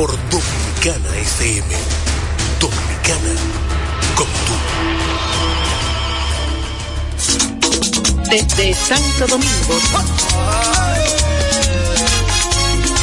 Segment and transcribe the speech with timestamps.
[0.00, 1.76] por Dominicana FM.
[2.58, 3.32] Dominicana
[4.14, 4.54] como tú.
[8.30, 9.78] Desde Santo Domingo.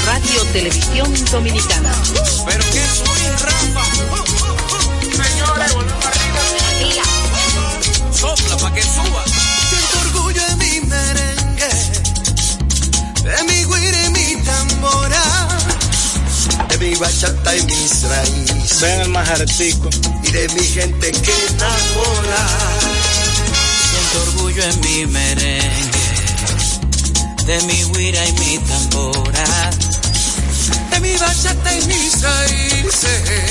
[0.07, 1.94] Radio Televisión Dominicana.
[2.47, 3.84] Pero que soy Rafa.
[5.04, 7.04] Señores, volvemos arriba.
[8.11, 9.23] Sopla para que suba.
[9.70, 11.27] Siento orgullo en mi merengue,
[16.80, 18.81] de mi bachata y mis raíces.
[18.81, 19.90] Ven el majaretico.
[20.23, 22.48] Y de mi gente que enamora.
[23.90, 25.99] Siento orgullo en mi merengue,
[27.45, 29.71] de mi guira y mi tambora
[30.91, 33.46] de mi bachata y mis raíces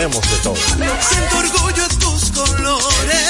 [0.00, 0.54] tenemos de todo.
[1.38, 3.29] Orgullo en tus colores,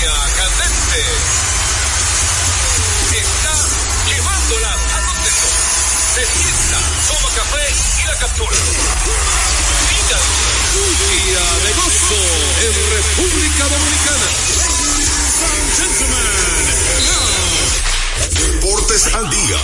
[0.00, 1.00] Línea candente.
[3.20, 3.56] Está
[4.08, 5.48] llevándola a donde no.
[6.14, 7.66] Se sienta, toma café
[8.02, 8.56] y la captura.
[10.72, 12.20] Un día de gozo
[12.62, 14.28] en República Dominicana.
[18.30, 19.60] Deportes al día.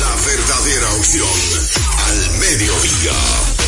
[0.00, 1.28] La verdadera opción
[2.06, 3.59] al mediodía.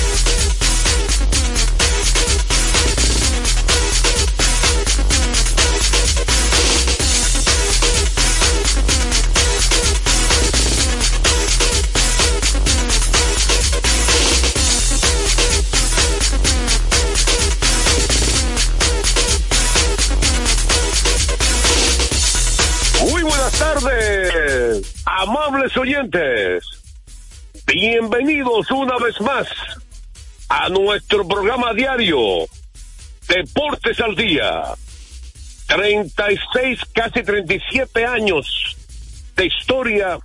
[25.22, 26.64] Amables oyentes.
[27.64, 29.46] Bienvenidos una vez más
[30.48, 32.18] a nuestro programa diario
[33.28, 34.64] Deportes al Día.
[35.68, 38.76] 36, casi 37 años
[39.36, 40.18] de historia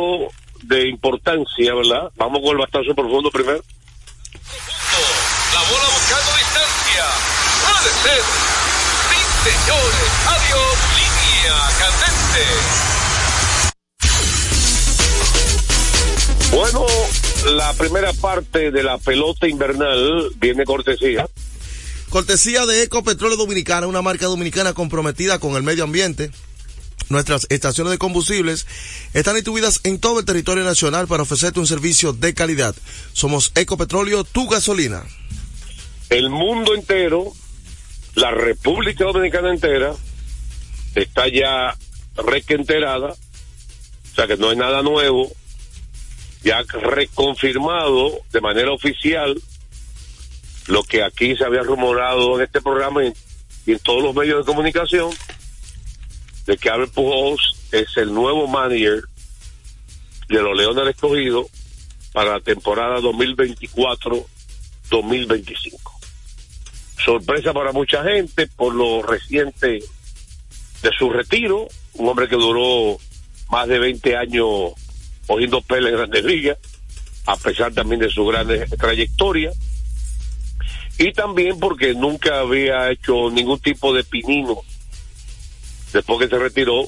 [0.63, 2.11] de importancia, ¿verdad?
[2.15, 3.63] Vamos con el bastazo profundo primero.
[5.53, 7.05] La bola buscando distancia.
[7.65, 8.23] Puede ser.
[9.09, 9.19] Sí,
[9.49, 10.11] señores.
[10.27, 10.48] Adiós.
[11.79, 12.45] Candente.
[16.51, 16.85] Bueno,
[17.55, 21.27] la primera parte de la pelota invernal viene cortesía.
[22.09, 26.31] Cortesía de Ecopetróleo Dominicana, una marca dominicana comprometida con el medio ambiente.
[27.07, 28.67] Nuestras estaciones de combustibles
[29.13, 32.75] están distribuidas en todo el territorio nacional para ofrecerte un servicio de calidad.
[33.13, 35.03] Somos Ecopetróleo, tu gasolina.
[36.09, 37.31] El mundo entero,
[38.15, 39.93] la República Dominicana entera,
[41.03, 41.75] está ya
[42.15, 45.31] requenterada, o sea que no hay nada nuevo,
[46.43, 49.39] ya reconfirmado de manera oficial
[50.67, 53.13] lo que aquí se había rumorado en este programa y
[53.69, 55.11] y en todos los medios de comunicación,
[56.47, 59.03] de que Albert Pujols es el nuevo manager
[60.27, 61.47] de los Leones del Escogido
[62.11, 65.79] para la temporada 2024-2025.
[67.03, 69.83] Sorpresa para mucha gente por lo reciente
[70.81, 72.97] de su retiro, un hombre que duró
[73.49, 74.71] más de 20 años
[75.27, 76.57] cogiendo pela en grandes ligas,
[77.25, 78.47] a pesar también de su gran
[78.77, 79.51] trayectoria,
[80.97, 84.61] y también porque nunca había hecho ningún tipo de pinino
[85.93, 86.87] después que se retiró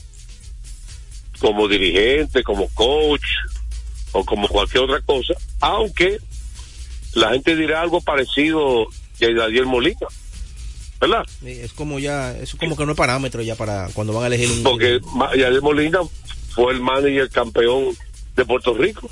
[1.40, 3.26] como dirigente, como coach
[4.12, 6.20] o como cualquier otra cosa, aunque
[7.14, 8.88] la gente dirá algo parecido
[9.20, 10.08] de Daniel Molina,
[11.02, 11.26] ¿verdad?
[11.46, 14.50] Es como ya, es como que no es parámetro ya para cuando van a elegir
[14.52, 14.64] un.
[14.64, 15.00] Porque
[15.38, 16.00] Yadier Molina
[16.56, 17.96] fue el manager campeón
[18.36, 19.10] de Puerto Rico.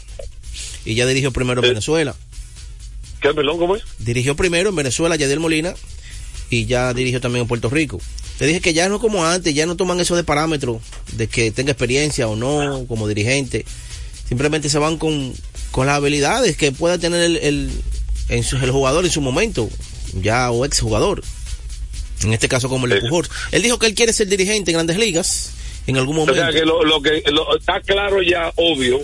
[0.85, 1.69] Y ya dirigió primero en Eh.
[1.69, 2.15] Venezuela.
[3.21, 3.83] ¿Qué melón cómo es?
[3.97, 5.73] Dirigió primero en Venezuela Yadiel Molina
[6.49, 7.99] y ya dirigió también en Puerto Rico.
[8.37, 10.79] Te dije que ya no es como antes, ya no toman eso de parámetro
[11.13, 13.65] de que tenga experiencia o no como dirigente.
[14.29, 15.33] Simplemente se van con,
[15.71, 17.71] con las habilidades que pueda tener el, el,
[18.29, 19.67] el jugador en su momento,
[20.21, 21.21] ya o ex jugador.
[22.23, 23.29] En este caso como el de Pujols.
[23.51, 25.53] Él dijo que él quiere ser dirigente en grandes ligas
[25.87, 26.41] en algún O momento.
[26.41, 28.99] sea que lo, lo que lo- está claro ya, obvio,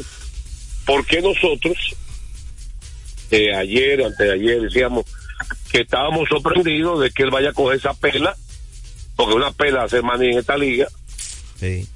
[0.86, 1.78] por qué nosotros
[3.32, 5.06] eh, ayer, antes de ayer, decíamos
[5.72, 8.36] que estábamos sorprendidos de que él vaya a coger esa pela,
[9.16, 10.88] porque una pela hacer manager en esta liga.
[11.60, 11.88] Sí.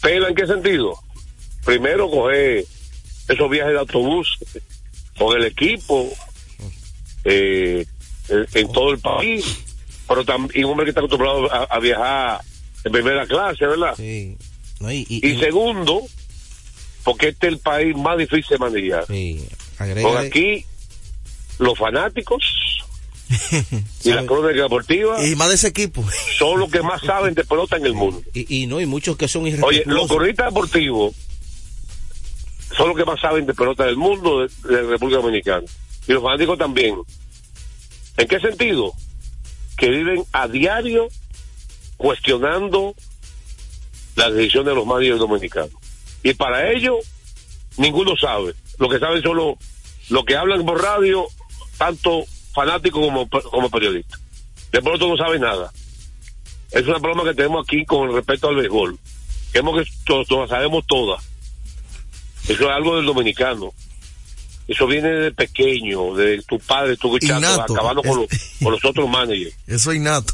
[0.00, 0.94] ¿Pela en qué sentido?
[1.64, 2.64] Primero coger
[3.28, 4.38] esos viajes de autobús
[5.18, 6.10] con el equipo
[7.24, 7.84] eh,
[8.28, 9.44] en, en todo el país,
[10.14, 12.40] pero también un hombre que está acostumbrado a, a viajar
[12.84, 13.94] en primera clase, ¿verdad?
[13.96, 14.36] Sí.
[14.80, 16.02] No, y, y- Y segundo,
[17.04, 19.06] porque este es el país más difícil de manejar.
[19.06, 19.46] sí,
[19.78, 20.64] Porque agrega- aquí
[21.58, 22.42] los fanáticos
[24.04, 26.04] y la crónica deportiva Y más de ese equipo.
[26.38, 28.22] son los que más saben de pelota en el mundo.
[28.34, 31.14] y, y no, y muchos que son Oye, los cronistas deportivos
[32.76, 35.66] son los que más saben de pelota del mundo de, de República Dominicana.
[36.08, 36.96] Y los fanáticos también.
[38.16, 38.92] ¿En qué sentido?
[39.76, 41.08] Que viven a diario
[41.96, 42.94] cuestionando
[44.16, 45.72] las decisiones de los managers dominicanos.
[46.22, 46.98] Y para ello,
[47.76, 48.54] ninguno sabe.
[48.78, 49.54] Lo que saben son los
[50.08, 51.26] lo que hablan por radio,
[51.78, 54.20] tanto fanáticos como, como periodistas.
[54.70, 55.72] De pronto no saben nada.
[56.70, 58.98] Es una broma que tenemos aquí con respecto al béisbol.
[59.52, 59.62] Que
[60.04, 61.22] todos, sabemos todas.
[62.48, 63.72] Eso es algo del dominicano.
[64.68, 67.74] Eso viene de pequeño, de tu padre, tu Innato.
[67.74, 68.26] acabando con los,
[68.62, 69.54] con los otros managers.
[69.66, 70.32] Eso es innato.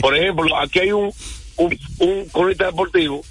[0.00, 1.12] Por ejemplo, aquí hay un,
[1.56, 3.24] un, un cronista deportivo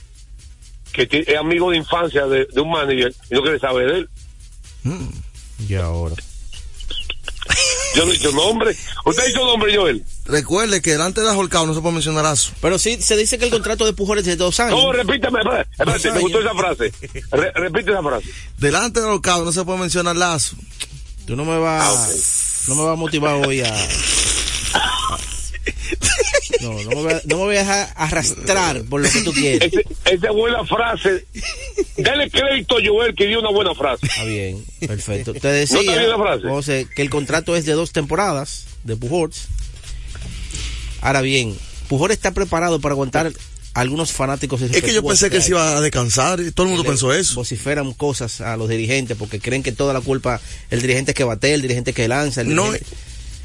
[0.92, 4.10] que es amigo de infancia de, de un manager y no quiere saber de él.
[5.68, 6.16] Y ahora.
[7.96, 8.76] Yo no he dicho nombre.
[9.06, 10.06] ¿Usted ha dicho nombre, Joel?
[10.26, 12.52] Recuerde que delante de Ajolcao no se puede mencionar Lazo.
[12.62, 14.82] Pero sí, se dice que el contrato de Pujol es de dos años.
[14.82, 15.40] No, repítame,
[15.72, 16.94] espérate, me gustó esa frase.
[17.32, 18.28] Re- repite esa frase.
[18.58, 20.56] Delante de Ajolcao no se puede mencionar Lazo.
[21.26, 22.10] Tú no me vas, Ah,
[22.70, 23.74] no me vas a motivar hoy a...
[26.62, 29.32] No, no me, voy a, no me voy a dejar arrastrar por lo que tú
[29.34, 29.72] quieres.
[30.06, 31.26] Esa buena frase.
[31.98, 34.06] Dale crédito a Joel que dio una buena frase.
[34.06, 35.34] Está bien, perfecto.
[35.34, 36.48] Te ¿No decía, frase?
[36.48, 39.32] José, que el contrato es de dos temporadas de Pujol.
[41.02, 43.32] Ahora bien, Pujol está preparado para aguantar
[43.74, 44.62] algunos fanáticos.
[44.62, 47.36] Es que yo pensé que se iba a descansar y todo el mundo pensó eso.
[47.36, 50.40] Vociferan cosas a los dirigentes porque creen que toda la culpa
[50.70, 52.42] el dirigente que bate, el dirigente que lanza.
[52.42, 52.86] El No, dirigente-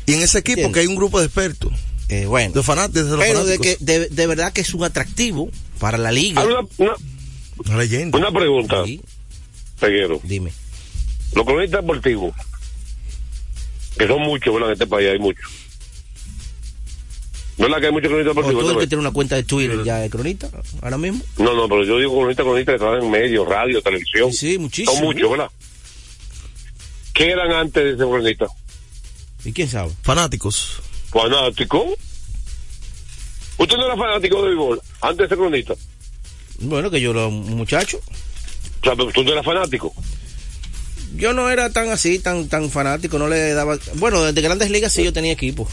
[0.06, 0.74] y en ese equipo ¿Entiendes?
[0.74, 1.72] que hay un grupo de expertos,
[2.08, 4.84] Eh, bueno, de fanáticos, de los pero de, que, de, de verdad que es un
[4.84, 6.44] atractivo para la liga.
[6.44, 6.92] Una, una,
[7.64, 8.16] Una leyenda.
[8.18, 9.00] una pregunta, Sí,
[9.80, 10.20] Peguero.
[10.22, 10.52] dime.
[11.34, 12.34] Los cronistas deportivos,
[13.98, 14.68] que son muchos, ¿verdad?
[14.70, 15.44] En este país hay muchos.
[17.58, 18.64] ¿No es la que hay muchos cronistas deportivos?
[18.64, 20.48] tú el que tiene una cuenta de Twitter ya de cronista,
[20.82, 21.24] ahora mismo.
[21.38, 24.32] No, no, pero yo digo cronistas, cronistas que trabajan en medios, radio, televisión.
[24.32, 24.92] Sí, sí, muchísimo.
[24.94, 25.50] Son muchos, ¿verdad?
[27.12, 28.46] ¿Qué eran antes de ese cronista?
[29.44, 29.90] ¿Y quién sabe?
[30.02, 30.80] Fanáticos.
[31.10, 31.96] ¿Fanático?
[33.58, 35.74] ¿Usted no era fanático de béisbol antes de ser cronista?
[36.60, 38.00] Bueno, que yo era un muchacho.
[38.80, 39.94] O sea, tú no eras fanático.
[41.14, 43.78] Yo no era tan así, tan tan fanático, no le daba...
[43.94, 45.66] Bueno, desde Grandes Ligas sí yo tenía equipo.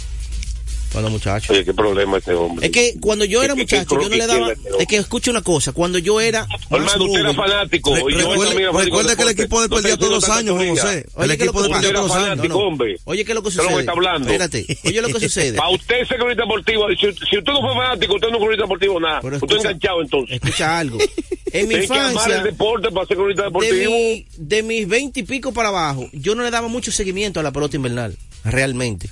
[0.93, 1.51] Cuando muchacho.
[1.51, 2.67] Oye, qué problema este hombre.
[2.67, 4.55] Es que cuando yo era ¿Qué- qué- muchacho, yo no le daba...
[4.55, 4.79] quedó?
[4.79, 6.47] Es que escucha una cosa, cuando yo era...
[6.69, 7.95] Hermano, usted era fanático.
[7.95, 10.11] Re- y yo recuerde- también era fanático recuerde del que el equipo de perdía todos
[10.13, 10.99] los años, José.
[10.99, 12.99] El Oye, ¿qué es equipo de perdía todos los años.
[13.05, 13.85] Oye, ¿qué es lo que sucede?
[14.21, 14.65] Espérate.
[14.85, 15.57] Oye, lo que sucede.
[15.57, 19.19] Para usted cronista deportivo, si, usted no fue fanático, usted no es cronista deportivo, nada.
[19.23, 20.35] Usted enganchado entonces.
[20.35, 20.97] Escucha algo.
[21.53, 22.37] En mi infancia...
[22.37, 23.91] el deporte para ser deportivo.
[24.37, 27.51] de mis veinte y pico para abajo, yo no le daba mucho seguimiento a la
[27.51, 29.07] pelota invernal, realmente.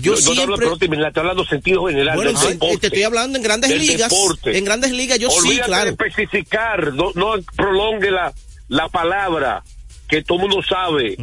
[0.00, 0.88] Yo no, no te hablo siempre...
[0.88, 2.78] me estoy hablando sentido general bueno, del deporte.
[2.78, 4.10] te estoy hablando en grandes ligas.
[4.10, 4.56] deporte.
[4.58, 5.84] En grandes ligas yo sí, claro.
[5.84, 8.32] de especificar, no, no prolongue la,
[8.68, 9.62] la palabra
[10.08, 11.16] que todo mundo sabe.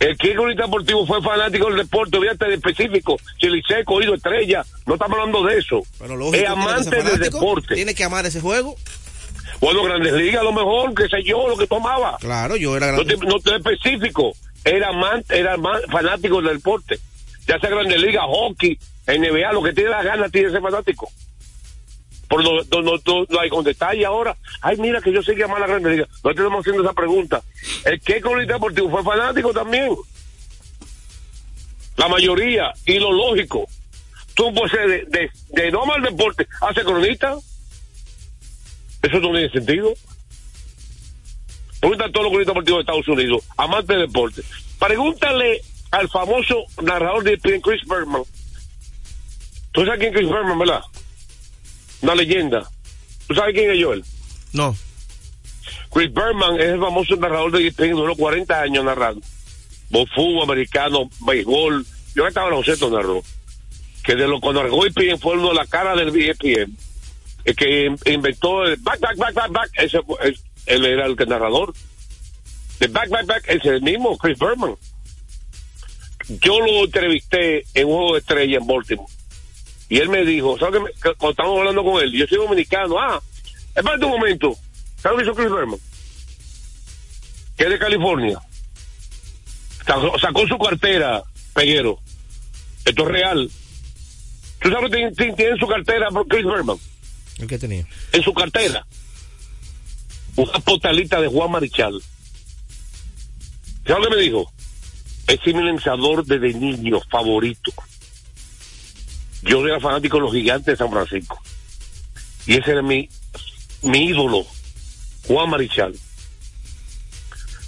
[0.00, 3.16] El que deportivo fue fanático del deporte, olvídate de específico.
[3.38, 5.82] Hice cogido estrella, no estamos hablando de eso.
[5.98, 7.74] Pero lógico, es amante del deporte.
[7.74, 8.76] Tiene que amar ese juego.
[9.60, 12.16] Bueno, Grandes Ligas, a lo mejor, que sé yo, lo que tomaba.
[12.20, 13.16] Claro, yo era No grande.
[13.16, 14.32] te, no te específico.
[14.64, 15.56] Era, amante, era
[15.90, 17.00] fanático del deporte.
[17.48, 21.10] Ya sea Grandes Ligas, hockey, NBA, lo que tiene la gana tiene ese fanático.
[22.28, 24.36] Por no, no, no, hay con detalle ahora.
[24.60, 26.08] Ay, mira que yo sé que amar a la Grandes Ligas.
[26.22, 27.42] No estamos haciendo esa pregunta.
[27.86, 29.96] El que cronista deportivo fue fanático también.
[31.96, 32.70] La mayoría.
[32.84, 33.66] Y lo lógico.
[34.34, 37.34] Tú ser de, de, de no amar el deporte, hace cronista.
[39.02, 39.94] Eso no tiene sentido.
[41.80, 44.42] Pregunta a todos los cronistas deportivos de Estados Unidos, amante de deporte.
[44.78, 48.22] Pregúntale al famoso narrador de ESPN, Chris Berman.
[49.72, 50.80] ¿Tú sabes quién es Chris Berman, verdad?
[52.02, 52.68] Una leyenda.
[53.26, 54.04] ¿Tú sabes quién es Joel?
[54.52, 54.76] No.
[55.92, 59.20] Chris Berman es el famoso narrador de ESPN, duró 40 años narrando.
[60.14, 61.86] Fútbol americano, béisbol.
[62.14, 63.22] Yo estaba en los narró.
[64.04, 66.76] Que de lo cuando narró ESPN fue uno de la cara del ESPN.
[67.44, 69.70] El que in- inventó el back, back, back, back, back.
[69.76, 69.98] Ese
[70.66, 71.72] él era el que narrador.
[72.80, 74.74] De back, back, back, ese es el mismo, Chris Berman.
[76.28, 79.12] Yo lo entrevisté en un juego de estrella en Baltimore.
[79.88, 81.00] Y él me dijo, ¿sabes qué?
[81.00, 82.98] que Cuando estábamos hablando con él, yo soy dominicano.
[82.98, 83.22] Ah,
[83.74, 84.56] espérate un momento.
[85.02, 85.78] ¿Sabes lo que hizo Chris Berman?
[87.56, 88.38] Que es de California.
[89.86, 91.22] Sacó, sacó su cartera,
[91.54, 91.98] Peguero.
[92.84, 93.50] Esto es real.
[94.60, 96.76] ¿Tú sabes quién tiene en su cartera Chris Berman?
[97.38, 97.86] El que tenía.
[98.12, 98.86] En su cartera.
[100.36, 102.02] Una postalita de Juan Marichal.
[103.86, 104.52] ¿Sabes lo que me dijo?
[105.28, 107.70] Es mi lanzador desde niño favorito.
[109.42, 111.38] Yo era fanático de los gigantes de San Francisco.
[112.46, 113.08] Y ese era mi,
[113.82, 114.46] mi ídolo,
[115.26, 115.94] Juan Marichal.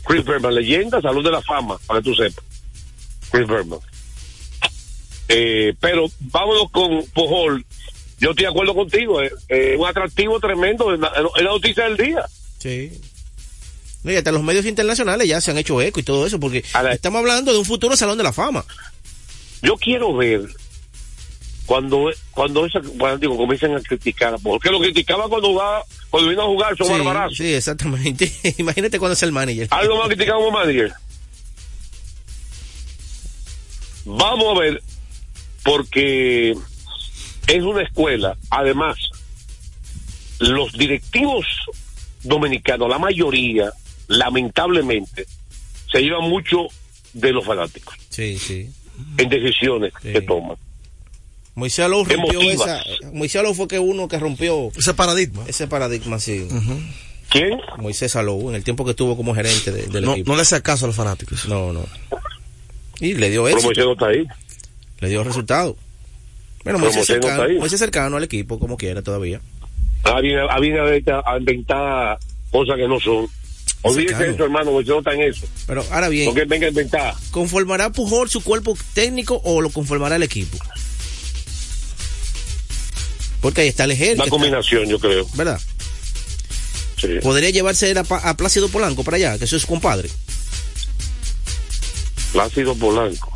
[0.05, 2.45] Chris Berman, leyenda, salud de la fama, para que tú sepas.
[3.31, 3.79] Chris Berman.
[5.29, 7.64] Eh, pero vámonos con Pujol.
[8.19, 12.25] Yo estoy de acuerdo contigo, es eh, un atractivo tremendo, es la noticia del día.
[12.59, 13.00] Sí.
[14.02, 16.64] No, y hasta los medios internacionales ya se han hecho eco y todo eso, porque
[16.75, 18.64] la- estamos hablando de un futuro Salón de la Fama.
[19.62, 20.40] Yo quiero ver
[21.66, 26.47] cuando cuando esa fanáticos comienzan a criticar, porque lo criticaba cuando va, cuando vino a
[26.47, 27.37] jugar son Sí, barbarazos.
[27.37, 28.33] sí, exactamente.
[28.59, 29.69] Imagínate cuando es el manager.
[29.71, 30.92] Algo más criticado como manager.
[34.04, 34.83] Vamos a ver,
[35.62, 36.52] porque
[37.47, 38.37] es una escuela.
[38.50, 38.97] Además,
[40.38, 41.45] los directivos
[42.23, 43.71] dominicanos, la mayoría,
[44.11, 45.26] lamentablemente,
[45.90, 46.67] se llevan mucho
[47.14, 47.95] de los fanáticos.
[48.11, 48.69] Sí, sí.
[49.17, 50.57] en decisiones que toman.
[51.55, 52.83] Moisés Alou rompió esa.
[53.12, 55.43] Moisés Alou fue que uno que rompió ese paradigma.
[55.47, 56.47] Ese paradigma, sí.
[57.31, 57.59] ¿Quién?
[57.79, 60.31] Moisés Alou, en el tiempo que estuvo como gerente de- del No, equipo.
[60.31, 61.47] no le hace caso a los fanáticos.
[61.49, 61.87] No, no.
[63.00, 63.67] Y le dio éxito.
[63.69, 64.26] Moisés no está ahí.
[65.00, 65.76] Le dio resultado.
[66.64, 67.59] Bueno, Moisés Moisés no cercano, está ahí.
[67.59, 69.40] Moisés cercano al equipo, como quiera todavía.
[70.05, 72.19] Ah, viene, ah, a inventar
[72.50, 73.26] cosas que no son.
[73.82, 75.46] Olvídese eso, hermano, Moisés no está en eso.
[75.66, 77.14] Pero ahora bien, Porque venga a inventar.
[77.30, 80.58] ¿conformará Pujol su cuerpo técnico o lo conformará el equipo?
[83.40, 84.22] Porque ahí está el ejército.
[84.25, 85.26] Una combinación, yo creo.
[85.34, 85.58] ¿Verdad?
[87.00, 87.08] Sí.
[87.22, 90.10] Podría llevarse a, a Plácido Polanco para allá, que eso es su compadre.
[92.32, 93.32] Plácido Polanco.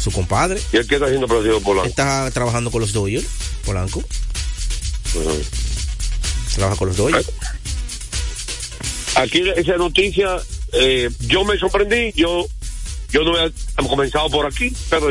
[0.00, 0.60] Su compadre.
[0.72, 1.86] ¿Y él qué está haciendo Plácido Polanco?
[1.88, 3.26] Está trabajando con los Dodgers,
[3.66, 3.98] Polanco.
[5.14, 5.42] Ujú.
[6.54, 7.30] Trabaja con los Dodgers.
[9.14, 10.36] Aquí esa noticia,
[10.72, 12.46] eh, yo me sorprendí, yo
[13.10, 13.52] yo no he
[13.88, 15.08] comenzado por aquí, pero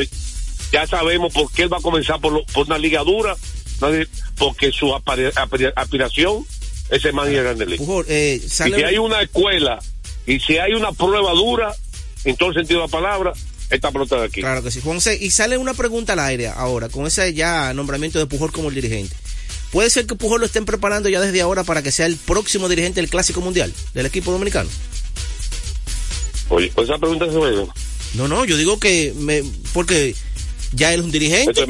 [0.72, 3.36] ya sabemos por qué él va a comenzar por, lo- por una liga dura,
[3.80, 4.92] nadie- porque su
[5.76, 6.44] aspiración
[6.90, 7.76] es ser manager de Grande Liga.
[7.78, 9.78] Pujol, eh, Y si hay una escuela
[10.26, 11.72] y si hay una prueba dura,
[12.24, 13.32] en todo el sentido de la palabra,
[13.70, 14.40] esta pelota de aquí.
[14.40, 14.80] Claro que sí.
[14.82, 18.50] Juan José, y sale una pregunta al aire ahora, con ese ya nombramiento de Pujol
[18.52, 19.14] como el dirigente.
[19.72, 22.68] ¿Puede ser que Pujol lo estén preparando ya desde ahora para que sea el próximo
[22.68, 24.68] dirigente del Clásico Mundial del equipo dominicano?
[26.50, 27.66] Oye, esa pregunta se ve.
[28.14, 30.14] No, no, yo digo que me, porque
[30.72, 31.66] ya él es un dirigente.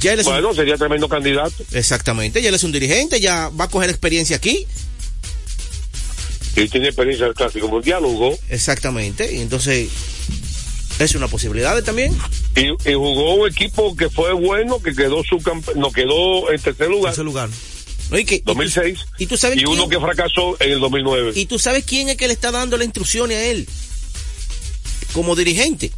[0.00, 1.62] Ya él es un- Bueno, sería tremendo candidato.
[1.72, 4.66] exactamente, ya él es un dirigente, ya va a coger experiencia aquí.
[6.56, 8.38] Y tiene experiencia del Clásico Mundial, jugó.
[8.48, 9.88] Exactamente, y entonces
[10.98, 12.16] es una posibilidad también.
[12.54, 16.88] Y, y jugó un equipo que fue bueno, que quedó subcampe- no quedó en tercer
[16.88, 17.12] lugar.
[17.12, 17.48] Tercer lugar.
[18.10, 19.00] No, y que, 2006.
[19.18, 21.32] y tú sabes y uno que fracasó en el 2009.
[21.34, 23.68] Y tú sabes quién es que le está dando las instrucciones a él
[25.12, 25.90] como dirigente.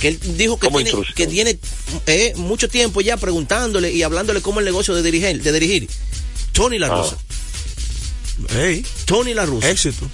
[0.00, 1.58] Que él dijo que ¿Cómo tiene, que tiene
[2.06, 5.42] eh, mucho tiempo ya preguntándole y hablándole cómo el negocio de dirigir.
[5.42, 5.88] De dirigir.
[6.52, 7.16] Tony La Ah.
[8.50, 9.70] Hey, Tony La Russa.
[9.70, 10.06] éxito.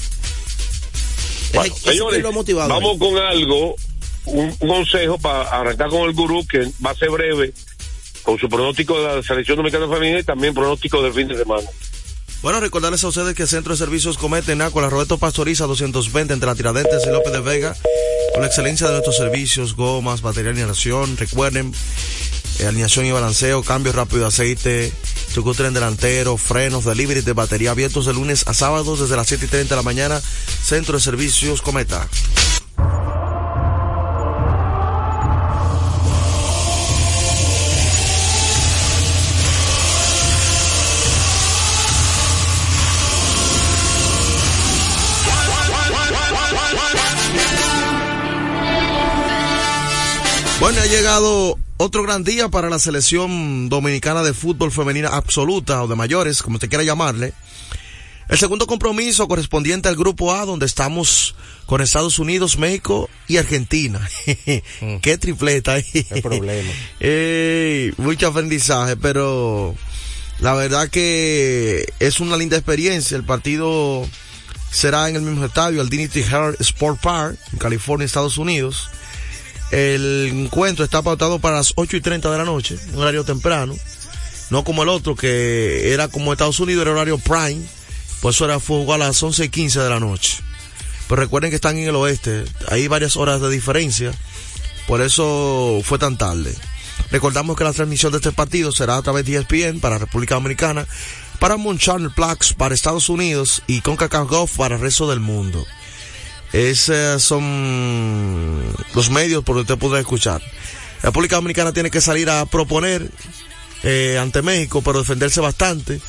[1.53, 3.77] Bueno, señores, motivado vamos con algo,
[4.27, 7.53] un, un consejo para arrancar con el gurú, que va a ser breve,
[8.23, 11.69] con su pronóstico de la selección dominicana femenina y también pronóstico del fin de semana.
[12.43, 16.49] Bueno, recordarles a ustedes que el Centro de Servicios Comete Nácola Roberto Pastoriza 220 entre
[16.49, 17.77] la Tiradentes y López de Vega.
[18.33, 21.17] Con la excelencia de nuestros servicios, gomas, batería de alineación.
[21.17, 21.73] Recuerden,
[22.59, 24.93] eh, alineación y balanceo, cambio rápido de aceite,
[25.33, 29.47] truco tren delantero, frenos, delivery de batería abiertos de lunes a sábados desde las 7
[29.47, 30.21] y 30 de la mañana.
[30.21, 32.07] Centro de Servicios Cometa.
[50.61, 55.89] Bueno, ha llegado otro gran día para la selección dominicana de fútbol femenina absoluta o
[55.89, 57.33] de mayores, como usted quiera llamarle.
[58.29, 61.35] El segundo compromiso correspondiente al grupo A, donde estamos
[61.67, 64.01] con Estados Unidos, México y Argentina.
[65.03, 65.83] Qué tripleta.
[65.83, 66.71] Qué problema.
[67.01, 69.75] Ey, mucho aprendizaje, pero
[70.39, 73.17] la verdad que es una linda experiencia.
[73.17, 74.07] El partido
[74.71, 78.89] será en el mismo estadio, el Dignity Heart Sport Park, en California, Estados Unidos.
[79.73, 83.75] El encuentro está pautado para las 8 y 30 de la noche, un horario temprano.
[84.51, 87.63] No como el otro que era como Estados Unidos, era horario prime.
[88.21, 90.43] Pues eso era fue a las 11 y 15 de la noche.
[91.09, 94.13] Pero recuerden que están en el oeste, hay varias horas de diferencia.
[94.87, 96.55] Por eso fue tan tarde.
[97.11, 100.87] Recordamos que la transmisión de este partido será a través de ESPN para República Dominicana,
[101.39, 105.65] para Channel Plus para Estados Unidos y CONCACAF Golf para el resto del mundo.
[106.53, 108.63] Esos son
[108.95, 110.43] los medios por donde usted podrá escuchar.
[111.03, 113.11] La República Dominicana tiene que salir a proponer
[113.83, 116.01] eh, ante México, pero defenderse bastante.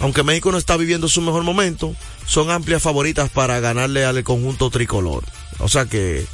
[0.00, 1.94] Aunque México no está viviendo su mejor momento,
[2.26, 5.24] son amplias favoritas para ganarle al conjunto tricolor.
[5.58, 6.24] O sea que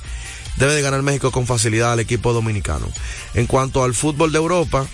[0.57, 2.88] debe de ganar México con facilidad al equipo dominicano.
[3.35, 4.87] En cuanto al fútbol de Europa,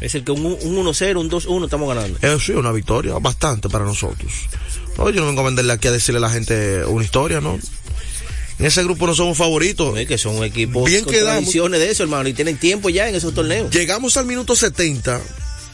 [0.00, 2.18] Es el que un, un 1-0, un 2-1 estamos ganando.
[2.20, 4.32] eso sí, una victoria bastante para nosotros.
[4.96, 7.58] No, yo no vengo a venderle aquí a decirle a la gente una historia, ¿no?
[8.58, 9.96] En ese grupo no somos favoritos.
[9.98, 11.52] Es que son equipos Bien con quedamos.
[11.52, 13.70] de eso, hermano, y tienen tiempo ya en esos torneos.
[13.70, 15.20] Llegamos al minuto 70,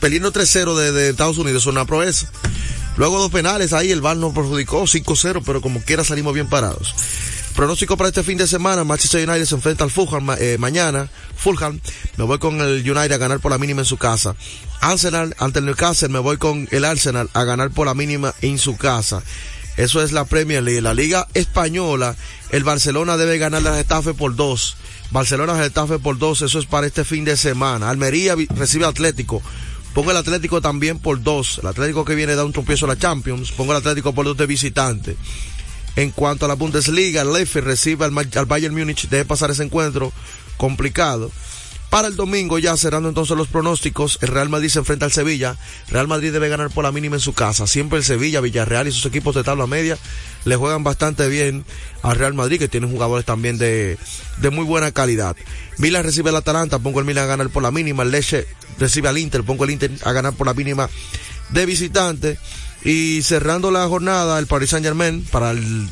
[0.01, 2.29] perdiendo 3-0 de, de Estados Unidos, es una proeza.
[2.97, 6.95] Luego dos penales, ahí el VAR nos perjudicó 5-0, pero como quiera salimos bien parados.
[7.57, 11.09] Pronóstico para este fin de semana, Manchester United se enfrenta al Fulham eh, mañana.
[11.37, 11.81] Fulham,
[12.17, 14.35] me voy con el United a ganar por la mínima en su casa.
[14.81, 18.59] Arsenal ante el Newcastle, me voy con el Arsenal a ganar por la mínima en
[18.59, 19.23] su casa.
[19.77, 20.81] Eso es la Premier League.
[20.81, 22.17] La Liga Española,
[22.51, 24.77] el Barcelona debe ganar al Getafe por dos.
[25.11, 27.91] Barcelona Getafe por dos, eso es para este fin de semana.
[27.91, 29.43] Almería recibe Atlético.
[29.95, 31.59] Pongo el Atlético también por dos.
[31.63, 33.53] El Atlético que viene da un tropiezo a la Champions.
[33.53, 35.17] Pongo el Atlético por dos de visitante.
[35.97, 39.09] En cuanto a la Bundesliga, el Leipzig recibe al, al Bayern Múnich.
[39.09, 40.13] Debe pasar ese encuentro
[40.57, 41.31] complicado.
[41.95, 45.57] Para el domingo, ya cerrando entonces los pronósticos, el Real Madrid se enfrenta al Sevilla.
[45.91, 47.69] Real Madrid debe ganar por la mínima en su casa.
[47.69, 49.97] Siempre el Sevilla, Villarreal y sus equipos de tabla media
[50.45, 51.65] le juegan bastante bien
[52.03, 53.97] al Real Madrid, que tiene jugadores también de,
[54.39, 55.37] de muy buena calidad.
[55.79, 58.03] Milan recibe al Atalanta, pongo el Milan a ganar por la mínima.
[58.03, 58.45] El Leche
[58.77, 60.91] recibe al Inter, pongo el Inter a ganar por la mínima
[61.51, 62.39] de visitante.
[62.83, 65.89] Y cerrando la jornada, el Paris Saint Germain para el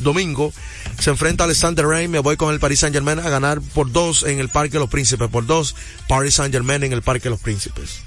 [0.00, 0.52] domingo
[0.98, 2.08] se enfrenta a Alexander Rey.
[2.08, 4.80] Me voy con el Paris Saint Germain a ganar por dos en el Parque de
[4.80, 5.28] los Príncipes.
[5.28, 5.74] Por dos,
[6.08, 8.00] Paris Saint Germain en el Parque de los Príncipes.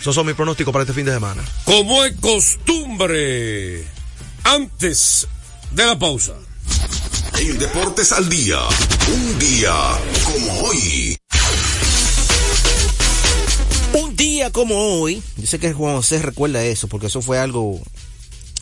[0.00, 1.42] Esos son mis pronósticos para este fin de semana.
[1.64, 3.84] Como es costumbre,
[4.44, 5.26] antes
[5.72, 6.34] de la pausa.
[7.38, 8.58] En Deportes al Día,
[9.12, 9.74] un día
[10.24, 11.18] como hoy.
[13.92, 17.80] Un día como hoy, yo sé que Juan José recuerda eso, porque eso fue algo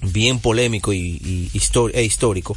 [0.03, 2.57] bien polémico y, histor- e histórico.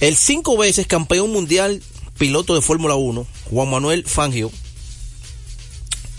[0.00, 1.82] El cinco veces campeón mundial
[2.18, 4.50] piloto de Fórmula 1, Juan Manuel Fangio,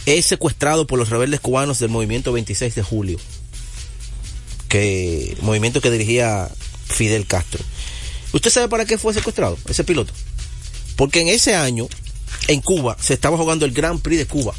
[0.06, 3.20] es secuestrado por los rebeldes cubanos del movimiento 26 de julio,
[4.68, 6.50] que movimiento que dirigía
[6.88, 7.64] Fidel Castro.
[8.34, 10.14] ¿Usted sabe para qué fue secuestrado ese piloto?
[10.96, 11.88] Porque en ese año,
[12.48, 14.54] en Cuba, se estaba jugando el Grand Prix de Cuba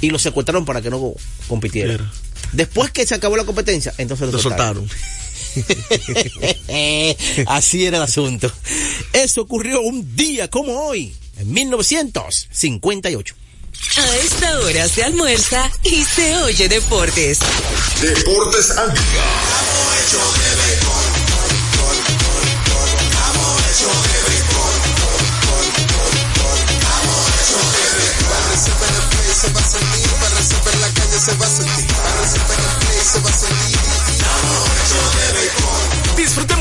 [0.00, 1.12] y lo secuestraron para que no
[1.48, 1.94] compitiera.
[2.52, 4.88] Después que se acabó la competencia, entonces lo, Lo soltaron.
[7.46, 8.52] Así era el asunto.
[9.12, 13.34] Eso ocurrió un día como hoy, en 1958.
[13.96, 17.38] A esta hora se almuerza y se oye deportes.
[18.00, 18.92] Deportes al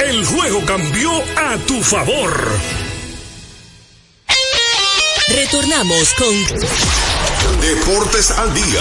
[0.00, 2.32] El juego cambió a tu favor.
[5.28, 8.80] Retornamos con Deportes al Día.